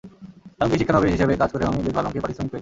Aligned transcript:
এমনকি 0.59 0.79
শিক্ষানবিশ 0.81 1.11
হিসেবে 1.15 1.39
কাজ 1.41 1.49
করেও 1.53 1.69
আমি 1.71 1.79
বেশ 1.85 1.93
ভালো 1.97 2.07
অঙ্কের 2.07 2.23
পারিশ্রমিক 2.23 2.51
পেয়েছি। 2.51 2.59